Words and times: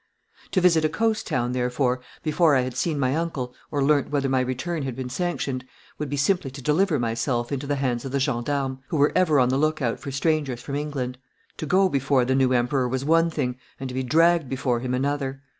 To 0.53 0.61
visit 0.61 0.83
a 0.83 0.89
coast 0.89 1.27
town, 1.27 1.51
therefore, 1.51 2.01
before 2.23 2.55
I 2.55 2.61
had 2.61 2.75
seen 2.75 2.97
my 2.97 3.15
uncle, 3.15 3.53
or 3.69 3.83
learnt 3.83 4.09
whether 4.09 4.27
my 4.29 4.39
return 4.39 4.81
had 4.81 4.95
been 4.95 5.11
sanctioned, 5.11 5.63
would 5.99 6.09
be 6.09 6.17
simply 6.17 6.49
to 6.49 6.61
deliver 6.63 6.97
myself 6.97 7.51
into 7.51 7.67
the 7.67 7.75
hands 7.75 8.03
of 8.03 8.11
the 8.11 8.17
gens 8.17 8.45
d'armes, 8.45 8.79
who 8.87 8.97
were 8.97 9.11
ever 9.15 9.39
on 9.39 9.49
the 9.49 9.59
look 9.59 9.79
out 9.79 9.99
for 9.99 10.09
strangers 10.11 10.59
from 10.59 10.73
England. 10.73 11.19
To 11.57 11.67
go 11.67 11.87
before 11.87 12.25
the 12.25 12.33
new 12.33 12.51
Emperor 12.51 12.87
was 12.87 13.05
one 13.05 13.29
thing 13.29 13.59
and 13.79 13.89
to 13.89 13.93
be 13.93 14.01
dragged 14.01 14.49
before 14.49 14.79
him 14.79 14.95
another. 14.95 15.43